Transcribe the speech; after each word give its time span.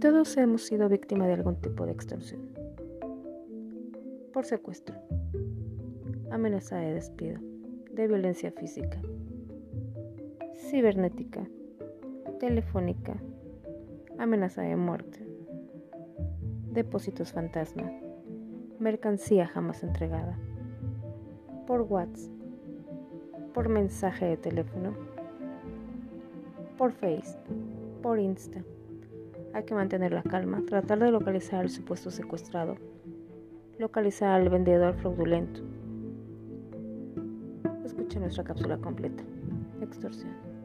Todos 0.00 0.36
hemos 0.36 0.62
sido 0.62 0.90
víctimas 0.90 1.26
de 1.26 1.34
algún 1.34 1.56
tipo 1.56 1.86
de 1.86 1.92
extorsión. 1.92 2.42
Por 4.30 4.44
secuestro, 4.44 4.94
amenaza 6.30 6.76
de 6.76 6.92
despido, 6.92 7.40
de 7.92 8.06
violencia 8.06 8.52
física, 8.52 9.00
cibernética, 10.54 11.48
telefónica, 12.38 13.16
amenaza 14.18 14.60
de 14.60 14.76
muerte, 14.76 15.26
depósitos 16.72 17.32
fantasma, 17.32 17.90
mercancía 18.78 19.46
jamás 19.46 19.82
entregada, 19.82 20.38
por 21.66 21.80
WhatsApp, 21.80 22.30
por 23.54 23.70
mensaje 23.70 24.26
de 24.26 24.36
teléfono, 24.36 24.94
por 26.76 26.92
Face, 26.92 27.38
por 28.02 28.18
Insta. 28.18 28.62
Hay 29.56 29.64
que 29.64 29.74
mantener 29.74 30.12
la 30.12 30.22
calma, 30.22 30.60
tratar 30.66 30.98
de 30.98 31.10
localizar 31.10 31.60
al 31.60 31.70
supuesto 31.70 32.10
secuestrado, 32.10 32.76
localizar 33.78 34.28
al 34.28 34.50
vendedor 34.50 34.94
fraudulento. 34.96 35.62
Escucha 37.82 38.20
nuestra 38.20 38.44
cápsula 38.44 38.76
completa. 38.76 39.24
Extorsión. 39.80 40.55